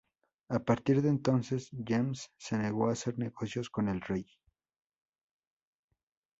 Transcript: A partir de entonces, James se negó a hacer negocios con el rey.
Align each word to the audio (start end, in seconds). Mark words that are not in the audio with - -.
A 0.49 0.57
partir 0.59 1.03
de 1.03 1.09
entonces, 1.09 1.69
James 1.85 2.31
se 2.35 2.57
negó 2.57 2.89
a 2.89 2.93
hacer 2.93 3.19
negocios 3.19 3.69
con 3.69 3.87
el 3.87 4.01
rey. 4.01 4.25